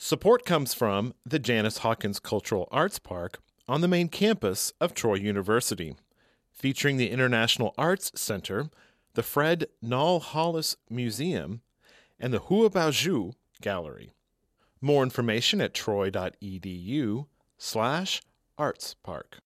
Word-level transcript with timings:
Support 0.00 0.44
comes 0.44 0.74
from 0.74 1.12
the 1.26 1.40
Janice 1.40 1.78
Hawkins 1.78 2.20
Cultural 2.20 2.68
Arts 2.70 3.00
Park 3.00 3.40
on 3.66 3.80
the 3.80 3.88
main 3.88 4.08
campus 4.08 4.72
of 4.80 4.94
Troy 4.94 5.14
University, 5.14 5.96
featuring 6.52 6.98
the 6.98 7.10
International 7.10 7.74
Arts 7.76 8.12
Center, 8.14 8.70
the 9.14 9.24
Fred 9.24 9.66
Nall 9.84 10.22
Hollis 10.22 10.76
Museum, 10.88 11.62
and 12.20 12.32
the 12.32 12.42
Huabaoju 12.42 13.32
Gallery. 13.60 14.12
More 14.80 15.02
information 15.02 15.60
at 15.60 15.74
troy.edu 15.74 17.26
slash 17.58 18.22
artspark. 18.56 19.40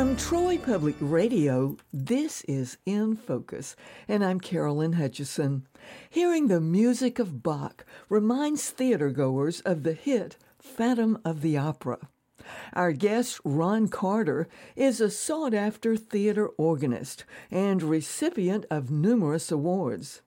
From 0.00 0.16
Troy 0.16 0.56
Public 0.56 0.96
Radio, 0.98 1.76
this 1.92 2.40
is 2.44 2.78
In 2.86 3.16
Focus, 3.16 3.76
and 4.08 4.24
I'm 4.24 4.40
Carolyn 4.40 4.94
Hutcheson. 4.94 5.64
Hearing 6.08 6.48
the 6.48 6.58
music 6.58 7.18
of 7.18 7.42
Bach 7.42 7.84
reminds 8.08 8.72
theatergoers 8.72 9.60
of 9.66 9.82
the 9.82 9.92
hit 9.92 10.38
Phantom 10.58 11.18
of 11.22 11.42
the 11.42 11.58
Opera. 11.58 11.98
Our 12.72 12.92
guest, 12.92 13.40
Ron 13.44 13.88
Carter, 13.88 14.48
is 14.74 15.02
a 15.02 15.10
sought 15.10 15.52
after 15.52 15.98
theater 15.98 16.48
organist 16.56 17.26
and 17.50 17.82
recipient 17.82 18.64
of 18.70 18.90
numerous 18.90 19.52
awards. 19.52 20.22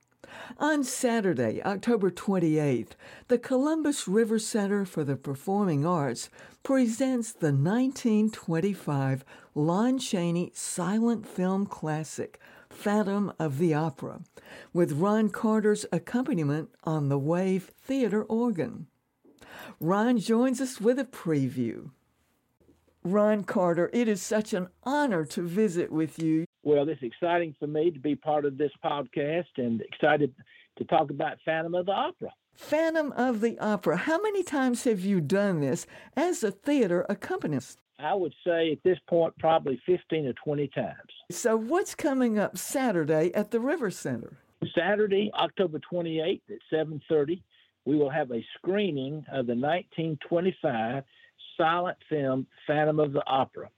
On 0.59 0.83
Saturday, 0.83 1.61
October 1.63 2.11
28th, 2.11 2.91
the 3.27 3.37
Columbus 3.37 4.07
River 4.07 4.39
Center 4.39 4.85
for 4.85 5.03
the 5.03 5.15
Performing 5.15 5.85
Arts 5.85 6.29
presents 6.63 7.31
the 7.31 7.51
1925 7.51 9.25
Lon 9.55 9.99
Chaney 9.99 10.51
silent 10.53 11.27
film 11.27 11.65
classic, 11.65 12.39
Phantom 12.69 13.33
of 13.37 13.57
the 13.57 13.73
Opera, 13.73 14.21
with 14.73 14.93
Ron 14.93 15.29
Carter's 15.29 15.85
accompaniment 15.91 16.69
on 16.83 17.09
the 17.09 17.19
Wave 17.19 17.71
Theater 17.81 18.23
organ. 18.23 18.87
Ron 19.79 20.17
joins 20.17 20.61
us 20.61 20.79
with 20.79 20.97
a 20.99 21.05
preview. 21.05 21.91
Ron 23.03 23.43
Carter, 23.43 23.89
it 23.93 24.07
is 24.07 24.21
such 24.21 24.53
an 24.53 24.69
honor 24.83 25.25
to 25.25 25.41
visit 25.41 25.91
with 25.91 26.19
you. 26.19 26.45
Well, 26.63 26.87
it's 26.87 27.03
exciting 27.03 27.55
for 27.59 27.67
me 27.67 27.91
to 27.91 27.99
be 27.99 28.15
part 28.15 28.45
of 28.45 28.57
this 28.57 28.71
podcast 28.83 29.45
and 29.57 29.81
excited 29.81 30.33
to 30.77 30.85
talk 30.85 31.09
about 31.09 31.37
Phantom 31.43 31.75
of 31.75 31.85
the 31.85 31.91
Opera. 31.91 32.33
Phantom 32.55 33.11
of 33.13 33.41
the 33.41 33.59
Opera. 33.59 33.97
How 33.97 34.21
many 34.21 34.43
times 34.43 34.85
have 34.85 35.01
you 35.01 35.19
done 35.19 35.59
this 35.59 35.85
as 36.15 36.41
a 36.41 36.51
theater 36.51 37.05
accompanist? 37.09 37.79
I 37.99 38.13
would 38.13 38.33
say 38.45 38.71
at 38.71 38.83
this 38.83 38.97
point, 39.09 39.37
probably 39.39 39.81
15 39.85 40.27
or 40.27 40.33
20 40.33 40.67
times. 40.69 41.11
So, 41.31 41.55
what's 41.57 41.95
coming 41.95 42.39
up 42.39 42.57
Saturday 42.57 43.31
at 43.33 43.51
the 43.51 43.59
River 43.59 43.91
Center? 43.91 44.37
Saturday, 44.75 45.31
October 45.33 45.79
28th 45.79 46.41
at 46.49 46.59
7:30, 46.71 47.41
we 47.85 47.97
will 47.97 48.09
have 48.09 48.31
a 48.31 48.45
screening 48.57 49.25
of 49.31 49.47
the 49.47 49.55
1925 49.55 51.03
silent 51.57 51.97
film 52.09 52.47
Phantom 52.65 52.99
of 52.99 53.11
the 53.11 53.25
Opera, 53.27 53.69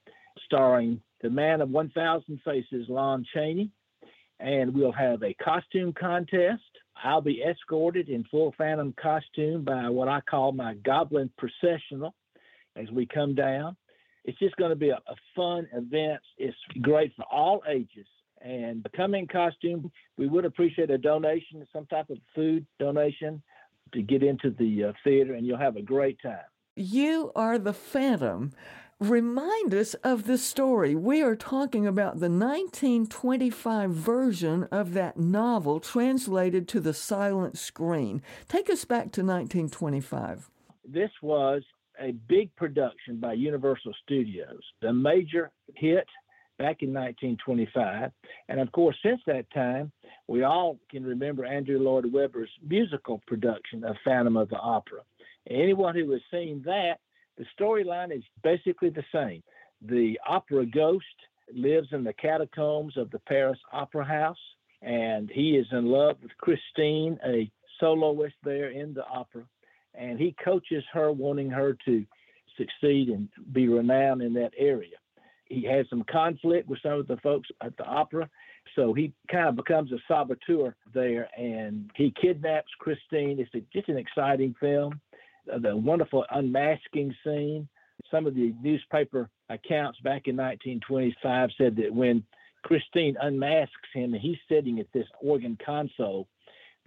starring 0.45 1.01
the 1.21 1.29
man 1.29 1.61
of 1.61 1.69
1,000 1.69 2.39
faces, 2.43 2.85
Lon 2.89 3.25
Chaney, 3.33 3.71
and 4.39 4.73
we'll 4.73 4.91
have 4.91 5.23
a 5.23 5.33
costume 5.35 5.93
contest. 5.93 6.61
I'll 7.03 7.21
be 7.21 7.43
escorted 7.43 8.09
in 8.09 8.23
full 8.25 8.53
Phantom 8.57 8.93
costume 9.01 9.63
by 9.63 9.89
what 9.89 10.07
I 10.07 10.21
call 10.21 10.51
my 10.51 10.75
Goblin 10.75 11.29
Processional 11.37 12.13
as 12.75 12.89
we 12.91 13.05
come 13.05 13.35
down. 13.35 13.75
It's 14.23 14.39
just 14.39 14.55
going 14.55 14.71
to 14.71 14.75
be 14.75 14.89
a, 14.89 14.95
a 14.95 15.15
fun 15.35 15.67
event. 15.73 16.19
It's 16.37 16.57
great 16.81 17.13
for 17.15 17.25
all 17.31 17.61
ages. 17.69 18.07
And 18.41 18.85
come 18.95 19.15
in 19.15 19.27
costume. 19.27 19.91
We 20.17 20.27
would 20.27 20.45
appreciate 20.45 20.89
a 20.89 20.97
donation, 20.97 21.65
some 21.71 21.85
type 21.87 22.09
of 22.09 22.17
food 22.33 22.65
donation 22.79 23.41
to 23.93 24.01
get 24.01 24.23
into 24.23 24.51
the 24.51 24.85
uh, 24.85 24.93
theater, 25.03 25.33
and 25.33 25.45
you'll 25.45 25.57
have 25.57 25.77
a 25.77 25.81
great 25.81 26.21
time. 26.21 26.39
You 26.75 27.31
are 27.35 27.57
the 27.57 27.73
Phantom. 27.73 28.51
Remind 29.01 29.73
us 29.73 29.93
of 29.95 30.23
the 30.23 30.37
story. 30.37 30.95
We 30.95 31.21
are 31.21 31.35
talking 31.35 31.85
about 31.85 32.21
the 32.21 32.29
1925 32.29 33.91
version 33.91 34.63
of 34.71 34.93
that 34.93 35.17
novel 35.17 35.81
translated 35.81 36.65
to 36.69 36.79
the 36.79 36.93
silent 36.93 37.57
screen. 37.57 38.21
Take 38.47 38.69
us 38.69 38.85
back 38.85 39.11
to 39.11 39.21
1925. 39.21 40.49
This 40.87 41.11
was 41.21 41.61
a 41.99 42.11
big 42.11 42.55
production 42.55 43.19
by 43.19 43.33
Universal 43.33 43.91
Studios, 44.01 44.61
a 44.81 44.93
major 44.93 45.51
hit 45.75 46.07
back 46.57 46.81
in 46.81 46.93
1925. 46.93 48.11
And 48.47 48.61
of 48.61 48.71
course, 48.71 48.95
since 49.03 49.19
that 49.27 49.51
time, 49.53 49.91
we 50.29 50.43
all 50.43 50.79
can 50.89 51.03
remember 51.03 51.43
Andrew 51.43 51.79
Lloyd 51.79 52.05
Webber's 52.13 52.51
musical 52.65 53.21
production 53.27 53.83
of 53.83 53.97
Phantom 54.05 54.37
of 54.37 54.47
the 54.47 54.57
Opera. 54.57 55.01
Anyone 55.49 55.95
who 55.95 56.09
has 56.11 56.21
seen 56.31 56.63
that, 56.65 56.99
the 57.37 57.45
storyline 57.59 58.15
is 58.15 58.23
basically 58.43 58.89
the 58.89 59.03
same. 59.13 59.43
The 59.81 60.19
opera 60.27 60.65
ghost 60.65 61.05
lives 61.53 61.89
in 61.91 62.03
the 62.03 62.13
catacombs 62.13 62.97
of 62.97 63.11
the 63.11 63.19
Paris 63.19 63.59
Opera 63.71 64.05
House, 64.05 64.37
and 64.81 65.29
he 65.29 65.57
is 65.57 65.67
in 65.71 65.85
love 65.85 66.17
with 66.21 66.31
Christine, 66.37 67.19
a 67.25 67.51
soloist 67.79 68.35
there 68.43 68.69
in 68.69 68.93
the 68.93 69.05
opera 69.05 69.45
and 69.97 70.19
he 70.19 70.35
coaches 70.43 70.83
her, 70.93 71.11
wanting 71.11 71.49
her 71.49 71.77
to 71.85 72.05
succeed 72.57 73.09
and 73.09 73.29
be 73.51 73.67
renowned 73.67 74.21
in 74.21 74.33
that 74.33 74.51
area. 74.57 74.95
He 75.45 75.63
has 75.65 75.85
some 75.89 76.03
conflict 76.09 76.67
with 76.67 76.79
some 76.81 76.93
of 76.93 77.07
the 77.07 77.17
folks 77.17 77.49
at 77.61 77.77
the 77.77 77.85
opera, 77.85 78.29
so 78.75 78.93
he 78.93 79.13
kind 79.31 79.47
of 79.47 79.55
becomes 79.55 79.91
a 79.91 79.97
saboteur 80.07 80.75
there, 80.93 81.29
and 81.37 81.91
he 81.95 82.13
kidnaps 82.19 82.71
Christine. 82.79 83.39
It's 83.39 83.53
a, 83.53 83.61
just 83.71 83.89
an 83.89 83.97
exciting 83.97 84.55
film. 84.59 84.99
The 85.45 85.75
wonderful 85.75 86.25
unmasking 86.29 87.15
scene. 87.23 87.67
Some 88.11 88.27
of 88.27 88.35
the 88.35 88.53
newspaper 88.61 89.29
accounts 89.49 89.99
back 89.99 90.27
in 90.27 90.35
1925 90.35 91.49
said 91.57 91.75
that 91.77 91.93
when 91.93 92.23
Christine 92.63 93.15
unmasks 93.21 93.89
him 93.93 94.13
and 94.13 94.21
he's 94.21 94.37
sitting 94.49 94.79
at 94.79 94.91
this 94.93 95.07
organ 95.21 95.57
console, 95.63 96.27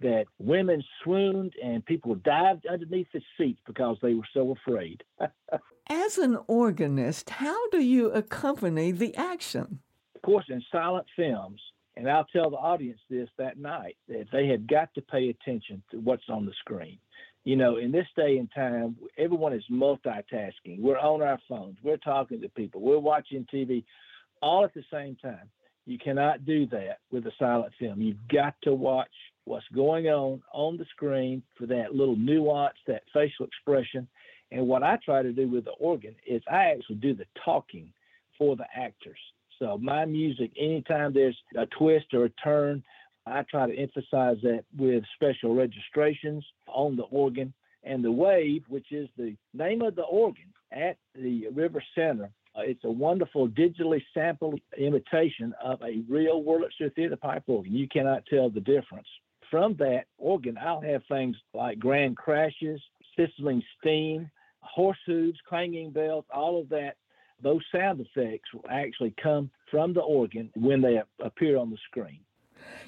that 0.01 0.25
women 0.37 0.83
swooned 1.03 1.53
and 1.63 1.85
people 1.85 2.15
dived 2.15 2.65
underneath 2.67 3.07
the 3.13 3.21
seats 3.37 3.59
because 3.65 3.97
they 4.01 4.13
were 4.13 4.27
so 4.33 4.51
afraid. 4.51 5.03
As 5.89 6.17
an 6.17 6.37
organist, 6.47 7.29
how 7.31 7.69
do 7.69 7.81
you 7.81 8.11
accompany 8.11 8.91
the 8.91 9.15
action? 9.15 9.79
Of 10.15 10.21
course, 10.21 10.45
in 10.49 10.63
silent 10.71 11.07
films, 11.15 11.59
and 11.97 12.09
I'll 12.09 12.25
tell 12.25 12.49
the 12.49 12.57
audience 12.57 12.99
this 13.09 13.29
that 13.37 13.57
night, 13.57 13.97
that 14.07 14.27
they 14.31 14.47
have 14.47 14.67
got 14.67 14.93
to 14.93 15.01
pay 15.01 15.29
attention 15.29 15.81
to 15.91 15.97
what's 15.97 16.29
on 16.29 16.45
the 16.45 16.53
screen. 16.59 16.99
You 17.45 17.55
know, 17.55 17.77
in 17.77 17.91
this 17.91 18.07
day 18.15 18.37
and 18.37 18.49
time, 18.53 18.95
everyone 19.17 19.53
is 19.53 19.63
multitasking. 19.71 20.79
We're 20.79 20.99
on 20.99 21.21
our 21.21 21.39
phones, 21.47 21.77
we're 21.83 21.97
talking 21.97 22.41
to 22.41 22.49
people, 22.49 22.81
we're 22.81 22.99
watching 22.99 23.45
TV 23.53 23.83
all 24.41 24.63
at 24.63 24.73
the 24.73 24.83
same 24.91 25.15
time. 25.15 25.49
You 25.85 25.97
cannot 25.97 26.45
do 26.45 26.67
that 26.67 26.99
with 27.11 27.25
a 27.25 27.31
silent 27.39 27.73
film. 27.79 28.01
You've 28.01 28.27
got 28.31 28.53
to 28.63 28.73
watch 28.73 29.09
what's 29.45 29.65
going 29.73 30.05
on 30.07 30.41
on 30.53 30.77
the 30.77 30.85
screen 30.91 31.41
for 31.57 31.65
that 31.65 31.95
little 31.95 32.15
nuance, 32.15 32.77
that 32.85 33.03
facial 33.11 33.45
expression. 33.45 34.07
And 34.51 34.67
what 34.67 34.83
I 34.83 34.99
try 35.03 35.23
to 35.23 35.31
do 35.31 35.47
with 35.47 35.65
the 35.65 35.71
organ 35.71 36.15
is 36.27 36.43
I 36.47 36.65
actually 36.65 36.97
do 36.97 37.15
the 37.15 37.25
talking 37.43 37.91
for 38.37 38.55
the 38.55 38.65
actors. 38.75 39.17
So 39.57 39.77
my 39.81 40.05
music, 40.05 40.51
anytime 40.59 41.13
there's 41.13 41.37
a 41.57 41.65
twist 41.65 42.13
or 42.13 42.25
a 42.25 42.29
turn, 42.43 42.83
I 43.29 43.43
try 43.43 43.67
to 43.67 43.77
emphasize 43.77 44.37
that 44.43 44.63
with 44.77 45.03
special 45.15 45.55
registrations 45.55 46.45
on 46.67 46.95
the 46.95 47.03
organ. 47.03 47.53
And 47.83 48.03
the 48.03 48.11
wave, 48.11 48.63
which 48.67 48.91
is 48.91 49.07
the 49.17 49.35
name 49.53 49.81
of 49.81 49.95
the 49.95 50.03
organ 50.03 50.53
at 50.71 50.97
the 51.15 51.47
River 51.53 51.81
Center, 51.95 52.29
uh, 52.55 52.61
it's 52.61 52.83
a 52.83 52.91
wonderful 52.91 53.47
digitally 53.47 54.01
sampled 54.13 54.59
imitation 54.77 55.53
of 55.63 55.81
a 55.81 56.03
real 56.09 56.43
Wurlitzer 56.43 56.93
Theater 56.93 57.15
pipe 57.15 57.43
organ. 57.47 57.73
You 57.73 57.87
cannot 57.87 58.25
tell 58.25 58.49
the 58.49 58.59
difference 58.59 59.07
from 59.49 59.75
that 59.79 60.05
organ, 60.17 60.57
I'll 60.57 60.81
have 60.81 61.01
things 61.09 61.35
like 61.53 61.79
grand 61.79 62.17
crashes, 62.17 62.81
sizzling 63.17 63.63
steam, 63.79 64.29
horse 64.61 64.97
hooves, 65.05 65.39
clanging 65.47 65.91
bells, 65.91 66.25
all 66.33 66.59
of 66.59 66.69
that. 66.69 66.95
Those 67.41 67.61
sound 67.73 68.01
effects 68.01 68.53
will 68.53 68.65
actually 68.69 69.13
come 69.21 69.49
from 69.71 69.93
the 69.93 70.01
organ 70.01 70.51
when 70.55 70.81
they 70.81 71.01
appear 71.23 71.57
on 71.57 71.69
the 71.69 71.77
screen. 71.89 72.19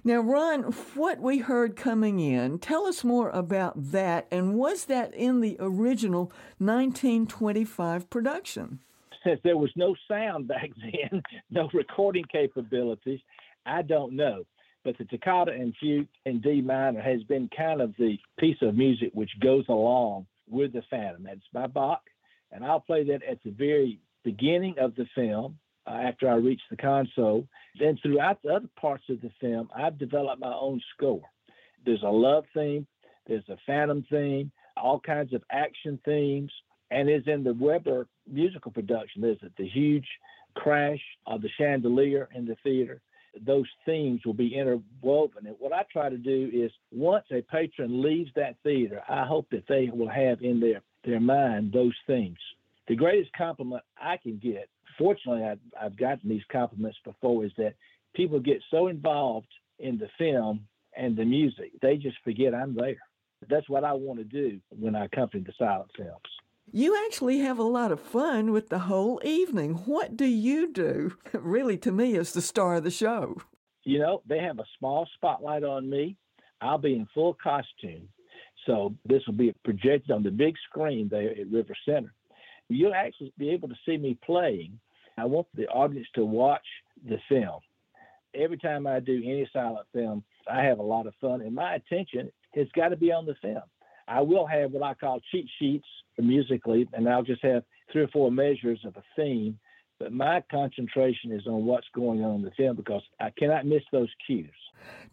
Now, 0.03 0.19
Ron, 0.19 0.63
what 0.95 1.19
we 1.19 1.39
heard 1.39 1.75
coming 1.75 2.19
in, 2.19 2.59
tell 2.59 2.85
us 2.85 3.03
more 3.03 3.29
about 3.29 3.91
that, 3.91 4.27
and 4.31 4.55
was 4.55 4.85
that 4.85 5.13
in 5.13 5.41
the 5.41 5.57
original 5.59 6.31
1925 6.57 8.09
production? 8.09 8.79
Since 9.23 9.41
there 9.43 9.57
was 9.57 9.71
no 9.75 9.95
sound 10.07 10.47
back 10.47 10.69
then, 11.11 11.21
no 11.49 11.69
recording 11.73 12.25
capabilities, 12.31 13.19
I 13.65 13.81
don't 13.81 14.13
know. 14.13 14.43
But 14.83 14.97
the 14.97 15.05
toccata 15.05 15.51
and 15.51 15.75
fugue 15.79 16.07
in 16.25 16.41
D 16.41 16.61
minor 16.61 17.01
has 17.01 17.21
been 17.23 17.49
kind 17.55 17.81
of 17.81 17.93
the 17.99 18.17
piece 18.39 18.57
of 18.63 18.75
music 18.75 19.11
which 19.13 19.29
goes 19.39 19.65
along 19.69 20.25
with 20.49 20.73
the 20.73 20.81
Phantom. 20.89 21.23
That's 21.23 21.39
by 21.53 21.67
Bach, 21.67 22.01
and 22.51 22.65
I'll 22.65 22.79
play 22.79 23.03
that 23.03 23.21
at 23.23 23.43
the 23.43 23.51
very 23.51 23.99
beginning 24.23 24.75
of 24.79 24.95
the 24.95 25.05
film 25.13 25.57
uh, 25.87 25.91
after 25.91 26.29
I 26.29 26.35
reach 26.35 26.61
the 26.69 26.77
console. 26.77 27.47
Then 27.79 27.97
throughout 28.01 28.41
the 28.41 28.53
other 28.53 28.69
parts 28.79 29.03
of 29.09 29.21
the 29.21 29.31
film, 29.39 29.69
I've 29.75 29.97
developed 29.97 30.41
my 30.41 30.53
own 30.53 30.81
score. 30.95 31.23
There's 31.85 32.03
a 32.03 32.09
love 32.09 32.45
theme, 32.53 32.85
there's 33.27 33.47
a 33.49 33.57
phantom 33.65 34.05
theme, 34.09 34.51
all 34.77 34.99
kinds 34.99 35.33
of 35.33 35.43
action 35.51 35.99
themes, 36.05 36.51
and 36.91 37.09
is 37.09 37.23
in 37.27 37.43
the 37.43 37.53
Webber 37.53 38.07
musical 38.29 38.71
production. 38.71 39.21
There's 39.21 39.39
the 39.57 39.67
huge 39.67 40.07
crash 40.55 41.01
of 41.25 41.41
the 41.41 41.49
chandelier 41.57 42.29
in 42.35 42.45
the 42.45 42.55
theater. 42.63 43.01
Those 43.45 43.67
themes 43.85 44.21
will 44.25 44.33
be 44.33 44.55
interwoven. 44.55 45.47
And 45.47 45.55
what 45.59 45.71
I 45.71 45.83
try 45.91 46.09
to 46.09 46.17
do 46.17 46.49
is 46.53 46.71
once 46.91 47.25
a 47.31 47.41
patron 47.41 48.01
leaves 48.01 48.29
that 48.35 48.57
theater, 48.61 49.01
I 49.07 49.25
hope 49.25 49.47
that 49.51 49.67
they 49.69 49.89
will 49.91 50.09
have 50.09 50.41
in 50.41 50.59
their, 50.59 50.81
their 51.05 51.21
mind 51.21 51.71
those 51.71 51.95
themes. 52.05 52.37
The 52.89 52.95
greatest 52.95 53.31
compliment 53.33 53.83
I 53.97 54.17
can 54.17 54.37
get 54.37 54.67
fortunately, 55.01 55.43
I've, 55.43 55.59
I've 55.81 55.97
gotten 55.97 56.29
these 56.29 56.43
compliments 56.51 56.97
before, 57.03 57.43
is 57.43 57.51
that 57.57 57.73
people 58.15 58.39
get 58.39 58.61
so 58.69 58.87
involved 58.87 59.47
in 59.79 59.97
the 59.97 60.09
film 60.17 60.67
and 60.95 61.17
the 61.17 61.25
music, 61.25 61.71
they 61.81 61.97
just 61.97 62.17
forget 62.23 62.53
I'm 62.53 62.75
there. 62.75 62.97
That's 63.49 63.67
what 63.67 63.83
I 63.83 63.93
want 63.93 64.19
to 64.19 64.25
do 64.25 64.59
when 64.69 64.95
I 64.95 65.05
accompany 65.05 65.43
the 65.43 65.53
silent 65.57 65.89
films. 65.97 66.11
You 66.71 67.03
actually 67.05 67.39
have 67.39 67.57
a 67.57 67.63
lot 67.63 67.91
of 67.91 67.99
fun 67.99 68.51
with 68.51 68.69
the 68.69 68.79
whole 68.79 69.19
evening. 69.25 69.73
What 69.85 70.15
do 70.15 70.25
you 70.25 70.71
do? 70.71 71.15
Really, 71.33 71.77
to 71.79 71.91
me, 71.91 72.15
is 72.15 72.33
the 72.33 72.41
star 72.41 72.75
of 72.75 72.83
the 72.83 72.91
show. 72.91 73.41
You 73.83 73.99
know, 73.99 74.21
they 74.27 74.37
have 74.39 74.59
a 74.59 74.65
small 74.77 75.07
spotlight 75.15 75.63
on 75.63 75.89
me. 75.89 76.15
I'll 76.61 76.77
be 76.77 76.93
in 76.93 77.07
full 77.13 77.35
costume. 77.41 78.07
So 78.67 78.93
this 79.05 79.23
will 79.25 79.33
be 79.33 79.55
projected 79.63 80.11
on 80.11 80.21
the 80.21 80.29
big 80.29 80.53
screen 80.69 81.07
there 81.09 81.31
at 81.31 81.51
River 81.51 81.73
Center. 81.83 82.13
You'll 82.69 82.93
actually 82.93 83.33
be 83.37 83.49
able 83.49 83.69
to 83.69 83.75
see 83.85 83.97
me 83.97 84.17
playing 84.23 84.79
I 85.17 85.25
want 85.25 85.47
the 85.55 85.67
audience 85.67 86.07
to 86.15 86.25
watch 86.25 86.65
the 87.07 87.17
film. 87.29 87.59
Every 88.33 88.57
time 88.57 88.87
I 88.87 88.99
do 88.99 89.17
any 89.17 89.49
silent 89.51 89.87
film, 89.93 90.23
I 90.49 90.63
have 90.63 90.79
a 90.79 90.83
lot 90.83 91.07
of 91.07 91.13
fun, 91.19 91.41
and 91.41 91.53
my 91.53 91.75
attention 91.75 92.31
has 92.55 92.67
got 92.75 92.89
to 92.89 92.95
be 92.95 93.11
on 93.11 93.25
the 93.25 93.35
film. 93.41 93.63
I 94.07 94.21
will 94.21 94.47
have 94.47 94.71
what 94.71 94.83
I 94.83 94.93
call 94.93 95.21
cheat 95.31 95.47
sheets 95.59 95.87
musically, 96.17 96.87
and 96.93 97.07
I'll 97.07 97.23
just 97.23 97.43
have 97.43 97.63
three 97.91 98.03
or 98.03 98.07
four 98.07 98.31
measures 98.31 98.79
of 98.85 98.95
a 98.97 99.03
theme. 99.15 99.59
But 99.99 100.11
my 100.11 100.43
concentration 100.49 101.31
is 101.31 101.45
on 101.45 101.65
what's 101.65 101.87
going 101.93 102.23
on 102.23 102.37
in 102.37 102.41
the 102.41 102.51
film 102.51 102.75
because 102.75 103.03
I 103.19 103.29
cannot 103.37 103.65
miss 103.65 103.83
those 103.91 104.09
cues. 104.25 104.49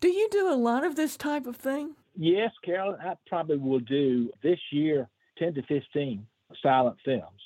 Do 0.00 0.08
you 0.08 0.28
do 0.30 0.50
a 0.50 0.56
lot 0.56 0.84
of 0.84 0.96
this 0.96 1.16
type 1.16 1.46
of 1.46 1.56
thing? 1.56 1.94
Yes, 2.16 2.50
Carolyn. 2.64 2.98
I 3.00 3.14
probably 3.26 3.58
will 3.58 3.80
do 3.80 4.30
this 4.42 4.58
year 4.72 5.08
10 5.38 5.54
to 5.54 5.62
15 5.62 6.26
silent 6.62 6.96
films. 7.04 7.40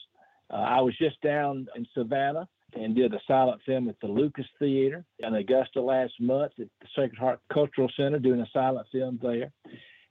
Uh, 0.52 0.56
I 0.56 0.80
was 0.80 0.96
just 0.98 1.20
down 1.22 1.66
in 1.76 1.86
Savannah 1.94 2.48
and 2.74 2.94
did 2.94 3.14
a 3.14 3.20
silent 3.26 3.60
film 3.64 3.88
at 3.88 3.96
the 4.00 4.06
Lucas 4.06 4.46
Theater 4.58 5.04
in 5.18 5.34
Augusta 5.34 5.80
last 5.80 6.14
month 6.20 6.52
at 6.58 6.68
the 6.80 6.86
Sacred 6.96 7.18
Heart 7.18 7.40
Cultural 7.52 7.90
Center, 7.96 8.18
doing 8.18 8.40
a 8.40 8.48
silent 8.52 8.86
film 8.92 9.18
there. 9.22 9.52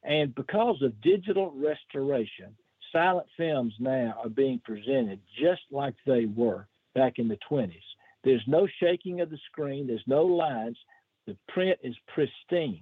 And 0.03 0.33
because 0.35 0.81
of 0.81 0.99
digital 1.01 1.51
restoration, 1.55 2.55
silent 2.91 3.27
films 3.37 3.73
now 3.79 4.19
are 4.23 4.29
being 4.29 4.59
presented 4.63 5.19
just 5.39 5.61
like 5.71 5.95
they 6.05 6.25
were 6.25 6.67
back 6.95 7.13
in 7.17 7.27
the 7.27 7.37
20s. 7.49 7.71
There's 8.23 8.43
no 8.47 8.67
shaking 8.79 9.21
of 9.21 9.29
the 9.29 9.39
screen, 9.51 9.87
there's 9.87 10.03
no 10.07 10.23
lines. 10.23 10.77
The 11.27 11.37
print 11.49 11.79
is 11.83 11.95
pristine. 12.13 12.81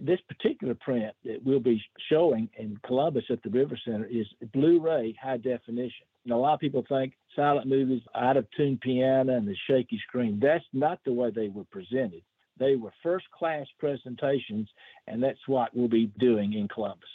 This 0.00 0.20
particular 0.28 0.74
print 0.74 1.14
that 1.24 1.42
we'll 1.44 1.60
be 1.60 1.82
showing 2.08 2.48
in 2.56 2.78
Columbus 2.86 3.24
at 3.28 3.42
the 3.42 3.50
River 3.50 3.78
Center 3.84 4.06
is 4.06 4.26
Blu 4.52 4.80
ray 4.80 5.14
high 5.20 5.36
definition. 5.36 6.06
And 6.24 6.32
a 6.32 6.36
lot 6.36 6.54
of 6.54 6.60
people 6.60 6.84
think 6.88 7.14
silent 7.34 7.66
movies 7.66 8.02
out 8.14 8.36
of 8.36 8.46
tune 8.56 8.78
piano 8.80 9.36
and 9.36 9.46
the 9.46 9.56
shaky 9.68 10.00
screen. 10.06 10.38
That's 10.40 10.64
not 10.72 11.00
the 11.04 11.12
way 11.12 11.30
they 11.30 11.48
were 11.48 11.64
presented. 11.64 12.22
They 12.58 12.76
were 12.76 12.92
first 13.02 13.24
class 13.30 13.66
presentations, 13.78 14.68
and 15.08 15.22
that's 15.22 15.40
what 15.46 15.74
we'll 15.74 15.88
be 15.88 16.12
doing 16.18 16.52
in 16.52 16.68
Columbus. 16.68 17.08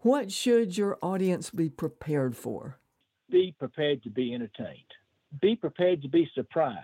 What 0.00 0.30
should 0.32 0.76
your 0.76 0.98
audience 1.00 1.50
be 1.50 1.70
prepared 1.70 2.36
for? 2.36 2.78
Be 3.30 3.54
prepared 3.58 4.02
to 4.02 4.10
be 4.10 4.34
entertained. 4.34 4.78
Be 5.40 5.56
prepared 5.56 6.02
to 6.02 6.08
be 6.08 6.28
surprised. 6.34 6.82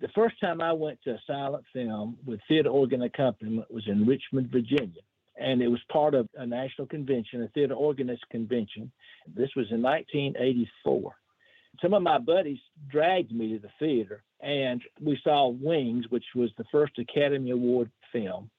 The 0.00 0.08
first 0.14 0.40
time 0.40 0.62
I 0.62 0.72
went 0.72 1.02
to 1.02 1.10
a 1.10 1.22
silent 1.26 1.64
film 1.72 2.16
with 2.24 2.40
theater 2.48 2.70
organ 2.70 3.02
accompaniment 3.02 3.70
was 3.70 3.86
in 3.86 4.06
Richmond, 4.06 4.50
Virginia 4.50 5.02
and 5.38 5.62
it 5.62 5.68
was 5.68 5.80
part 5.90 6.14
of 6.14 6.28
a 6.36 6.46
national 6.46 6.86
convention, 6.86 7.42
a 7.42 7.48
theater 7.48 7.74
organist 7.74 8.28
convention. 8.30 8.90
This 9.26 9.50
was 9.56 9.66
in 9.70 9.82
1984. 9.82 11.12
Some 11.80 11.94
of 11.94 12.02
my 12.02 12.18
buddies 12.18 12.58
dragged 12.90 13.32
me 13.32 13.54
to 13.54 13.58
the 13.58 13.70
theater, 13.78 14.22
and 14.40 14.82
we 15.00 15.18
saw 15.22 15.48
Wings, 15.48 16.06
which 16.10 16.24
was 16.34 16.50
the 16.58 16.64
first 16.70 16.98
Academy 16.98 17.52
Award 17.52 17.90
film. 18.12 18.50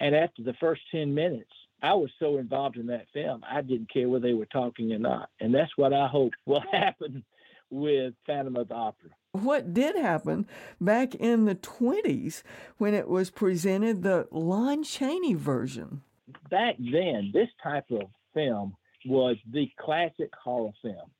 And 0.00 0.14
after 0.14 0.42
the 0.42 0.54
first 0.54 0.80
10 0.90 1.14
minutes, 1.14 1.50
I 1.82 1.94
was 1.94 2.10
so 2.18 2.38
involved 2.38 2.76
in 2.76 2.86
that 2.86 3.06
film, 3.12 3.42
I 3.48 3.60
didn't 3.60 3.92
care 3.92 4.08
whether 4.08 4.26
they 4.28 4.34
were 4.34 4.46
talking 4.46 4.92
or 4.92 4.98
not. 4.98 5.28
And 5.40 5.52
that's 5.52 5.76
what 5.76 5.92
I 5.92 6.06
hope 6.06 6.32
will 6.46 6.62
happen 6.72 7.24
with 7.70 8.14
Phantom 8.26 8.56
of 8.56 8.68
the 8.68 8.74
Opera. 8.74 9.10
What 9.32 9.72
did 9.72 9.96
happen 9.96 10.46
back 10.80 11.14
in 11.14 11.46
the 11.46 11.54
20s 11.54 12.42
when 12.76 12.94
it 12.94 13.08
was 13.08 13.30
presented, 13.30 14.02
the 14.02 14.28
Lon 14.30 14.84
Chaney 14.84 15.34
version? 15.34 16.02
Back 16.52 16.76
then, 16.78 17.32
this 17.34 17.48
type 17.62 17.86
of 17.90 18.02
film 18.34 18.76
was 19.06 19.36
the 19.52 19.68
classic 19.80 20.30
horror 20.40 20.70
film. 20.82 21.10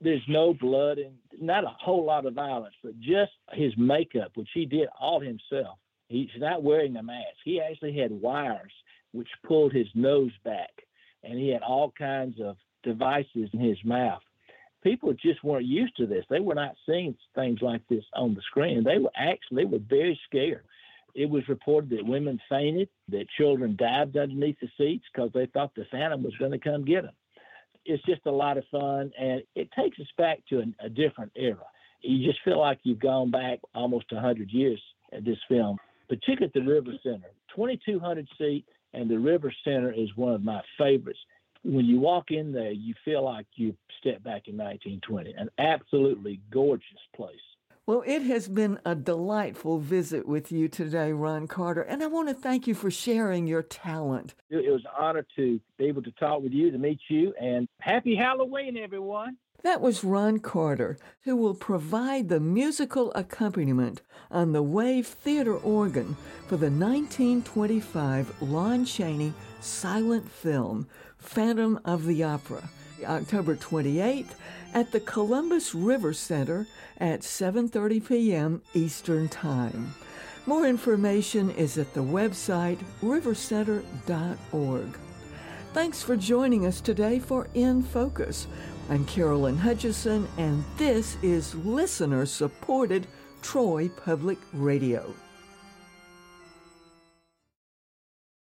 There's 0.00 0.22
no 0.28 0.54
blood 0.54 0.98
and 0.98 1.14
not 1.40 1.64
a 1.64 1.74
whole 1.80 2.04
lot 2.04 2.26
of 2.26 2.34
violence, 2.34 2.74
but 2.84 3.00
just 3.00 3.32
his 3.52 3.72
makeup, 3.76 4.32
which 4.34 4.50
he 4.52 4.66
did 4.66 4.88
all 5.00 5.20
himself. 5.20 5.78
He's 6.08 6.28
not 6.36 6.62
wearing 6.62 6.96
a 6.96 7.02
mask. 7.02 7.38
He 7.44 7.60
actually 7.60 7.96
had 7.96 8.12
wires 8.12 8.72
which 9.12 9.28
pulled 9.46 9.72
his 9.72 9.86
nose 9.94 10.32
back, 10.44 10.70
and 11.22 11.38
he 11.38 11.48
had 11.48 11.62
all 11.62 11.92
kinds 11.96 12.40
of 12.40 12.56
devices 12.82 13.48
in 13.52 13.60
his 13.60 13.78
mouth. 13.84 14.22
People 14.82 15.12
just 15.12 15.44
weren't 15.44 15.66
used 15.66 15.96
to 15.96 16.06
this. 16.06 16.24
They 16.28 16.40
were 16.40 16.54
not 16.54 16.74
seeing 16.86 17.14
things 17.34 17.60
like 17.62 17.82
this 17.88 18.04
on 18.14 18.34
the 18.34 18.42
screen. 18.42 18.82
They 18.82 18.98
were 18.98 19.12
actually 19.16 19.64
they 19.64 19.70
were 19.70 19.84
very 19.88 20.18
scared. 20.26 20.64
It 21.14 21.28
was 21.28 21.48
reported 21.48 21.90
that 21.90 22.06
women 22.06 22.40
fainted, 22.48 22.88
that 23.08 23.28
children 23.36 23.76
dived 23.76 24.16
underneath 24.16 24.56
the 24.60 24.68
seats 24.78 25.04
because 25.12 25.30
they 25.34 25.46
thought 25.46 25.74
the 25.74 25.84
Phantom 25.90 26.22
was 26.22 26.36
going 26.38 26.52
to 26.52 26.58
come 26.58 26.84
get 26.84 27.02
them. 27.02 27.14
It's 27.84 28.02
just 28.04 28.22
a 28.26 28.30
lot 28.30 28.58
of 28.58 28.64
fun, 28.70 29.12
and 29.18 29.42
it 29.54 29.68
takes 29.72 29.98
us 29.98 30.06
back 30.16 30.40
to 30.48 30.60
a, 30.60 30.86
a 30.86 30.88
different 30.88 31.32
era. 31.34 31.64
You 32.00 32.26
just 32.26 32.42
feel 32.44 32.58
like 32.58 32.80
you've 32.82 33.00
gone 33.00 33.30
back 33.30 33.58
almost 33.74 34.12
100 34.12 34.50
years 34.50 34.80
at 35.12 35.24
this 35.24 35.38
film, 35.48 35.78
particularly 36.08 36.46
at 36.46 36.54
the 36.54 36.62
River 36.62 36.92
Center. 37.02 37.30
2,200 37.54 38.26
seat, 38.38 38.64
and 38.94 39.10
the 39.10 39.18
River 39.18 39.52
Center 39.64 39.92
is 39.92 40.16
one 40.16 40.34
of 40.34 40.42
my 40.42 40.62
favorites. 40.78 41.18
When 41.64 41.84
you 41.84 42.00
walk 42.00 42.30
in 42.30 42.52
there, 42.52 42.72
you 42.72 42.94
feel 43.04 43.24
like 43.24 43.46
you 43.54 43.76
step 43.98 44.22
back 44.22 44.48
in 44.48 44.56
1920. 44.56 45.34
An 45.34 45.50
absolutely 45.58 46.40
gorgeous 46.50 46.86
place. 47.14 47.36
Well, 47.84 48.04
it 48.06 48.22
has 48.22 48.46
been 48.46 48.78
a 48.84 48.94
delightful 48.94 49.80
visit 49.80 50.28
with 50.28 50.52
you 50.52 50.68
today, 50.68 51.12
Ron 51.12 51.48
Carter, 51.48 51.82
and 51.82 52.00
I 52.00 52.06
want 52.06 52.28
to 52.28 52.34
thank 52.34 52.68
you 52.68 52.74
for 52.74 52.92
sharing 52.92 53.48
your 53.48 53.62
talent. 53.64 54.34
It 54.50 54.70
was 54.70 54.84
an 54.84 54.92
honor 54.96 55.26
to 55.34 55.60
be 55.78 55.86
able 55.86 56.02
to 56.04 56.12
talk 56.12 56.44
with 56.44 56.52
you, 56.52 56.70
to 56.70 56.78
meet 56.78 57.00
you, 57.08 57.34
and 57.40 57.68
happy 57.80 58.14
Halloween, 58.14 58.76
everyone. 58.76 59.36
That 59.64 59.80
was 59.80 60.04
Ron 60.04 60.38
Carter, 60.38 60.96
who 61.22 61.34
will 61.34 61.54
provide 61.54 62.28
the 62.28 62.38
musical 62.38 63.12
accompaniment 63.16 64.00
on 64.30 64.52
the 64.52 64.62
Wave 64.62 65.08
Theater 65.08 65.56
organ 65.56 66.16
for 66.46 66.56
the 66.56 66.70
1925 66.70 68.42
Lon 68.42 68.84
Chaney 68.84 69.34
silent 69.60 70.30
film, 70.30 70.86
Phantom 71.18 71.80
of 71.84 72.06
the 72.06 72.22
Opera, 72.22 72.62
October 73.04 73.56
28th 73.56 74.30
at 74.74 74.92
the 74.92 75.00
Columbus 75.00 75.74
River 75.74 76.12
Center 76.12 76.66
at 76.98 77.20
7:30 77.20 78.06
p.m. 78.06 78.62
Eastern 78.74 79.28
Time. 79.28 79.94
More 80.46 80.66
information 80.66 81.50
is 81.50 81.78
at 81.78 81.94
the 81.94 82.02
website 82.02 82.78
rivercenter.org. 83.02 84.98
Thanks 85.72 86.02
for 86.02 86.16
joining 86.16 86.66
us 86.66 86.80
today 86.80 87.18
for 87.18 87.48
In 87.54 87.82
Focus. 87.82 88.46
I'm 88.90 89.04
Carolyn 89.06 89.56
Hutcheson, 89.56 90.26
and 90.36 90.64
this 90.76 91.16
is 91.22 91.54
listener 91.54 92.26
supported 92.26 93.06
Troy 93.40 93.88
Public 93.88 94.38
Radio. 94.52 95.14